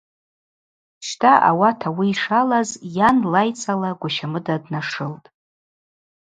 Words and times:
Щта 1.07 1.33
ауат 1.49 1.79
ауи 1.87 2.07
йшалаз 2.13 2.69
йан 2.95 3.17
лайцала 3.33 3.91
Гващамыда 4.01 4.55
днашылтӏ. 4.63 5.25